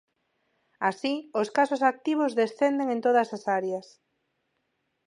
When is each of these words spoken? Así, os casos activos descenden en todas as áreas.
Así, 0.89 1.13
os 1.41 1.49
casos 1.57 1.81
activos 1.91 2.35
descenden 2.41 2.87
en 2.95 2.99
todas 3.05 3.29
as 3.37 3.43
áreas. 3.59 3.87